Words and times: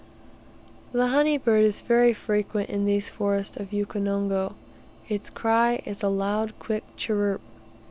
The 0.93 1.09
honey 1.09 1.37
bird 1.37 1.63
is 1.63 1.81
very 1.81 2.11
frequent 2.11 2.71
in 2.71 2.85
these 2.85 3.07
forests 3.07 3.55
of 3.55 3.69
Ukonongo. 3.71 4.55
Its 5.07 5.29
cry 5.29 5.83
is 5.85 6.01
a 6.01 6.09
loud, 6.09 6.57
quick 6.57 6.81
chirrup. 6.97 7.39